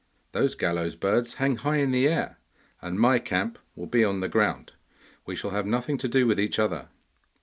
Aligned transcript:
'Those 0.31 0.55
gallows 0.55 0.95
birds 0.95 1.35
hang 1.35 1.57
high 1.57 1.77
in 1.77 1.91
the 1.91 2.07
air, 2.07 2.39
and 2.81 2.99
my 2.99 3.19
camp 3.19 3.59
will 3.75 3.85
be 3.85 4.03
on 4.03 4.19
the 4.19 4.27
ground; 4.27 4.73
we 5.27 5.35
shall 5.35 5.51
have 5.51 5.67
nothing 5.67 5.95
to 5.99 6.07
do 6.07 6.25
with 6.25 6.39
each 6.39 6.57
other. 6.57 6.89